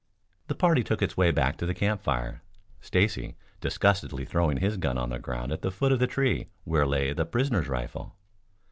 The 0.47 0.55
party 0.55 0.83
took 0.83 1.03
its 1.03 1.15
way 1.15 1.29
back 1.29 1.57
to 1.57 1.67
the 1.67 1.75
campfire, 1.75 2.41
Stacy 2.79 3.35
disgustedly 3.59 4.25
throwing 4.25 4.57
his 4.57 4.77
gun 4.77 4.97
on 4.97 5.09
the 5.11 5.19
ground 5.19 5.51
at 5.51 5.61
the 5.61 5.69
foot 5.69 5.91
of 5.91 5.99
the 5.99 6.07
tree 6.07 6.47
where 6.63 6.87
lay 6.87 7.13
the 7.13 7.23
prisoner's 7.23 7.67
rifle. 7.67 8.15